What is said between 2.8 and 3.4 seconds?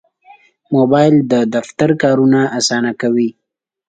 کوي.